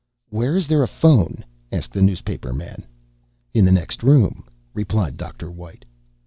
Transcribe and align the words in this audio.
"Where 0.29 0.57
is 0.57 0.65
there 0.67 0.81
a 0.81 0.87
phone?" 0.87 1.45
asked 1.71 1.93
the 1.93 2.01
newspaperman. 2.01 2.85
"In 3.53 3.65
the 3.65 3.71
next 3.71 4.01
room," 4.01 4.45
replied 4.73 5.15
Dr. 5.15 5.51
White. 5.51 5.85